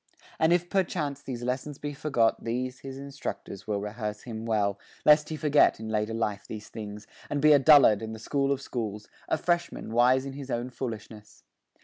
[0.39, 5.29] And if perchance these lessons be forgot, These, his instructors, will rehearse him well, Lest
[5.29, 8.63] he forget in later life these things, And be a dullard in the school of
[8.63, 11.43] schools, A freshman wise in his own foolishness.